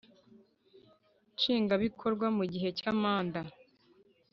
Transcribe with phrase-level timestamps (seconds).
[1.35, 3.41] Nshingwa Bikorwa Mu Gihe Cya Manda